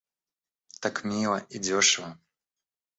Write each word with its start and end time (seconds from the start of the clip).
Так 0.81 1.03
мило 1.05 1.45
и 1.51 1.59
дешево. 1.59 2.17